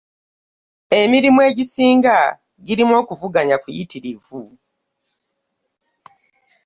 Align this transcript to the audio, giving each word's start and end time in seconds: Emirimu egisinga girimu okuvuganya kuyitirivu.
Emirimu 1.01 1.39
egisinga 1.49 2.15
girimu 2.65 2.93
okuvuganya 3.01 3.55
kuyitirivu. 3.63 4.43